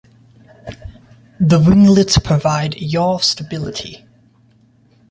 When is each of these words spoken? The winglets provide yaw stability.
The 1.39 1.59
winglets 1.59 2.17
provide 2.23 2.73
yaw 2.81 3.19
stability. 3.19 4.03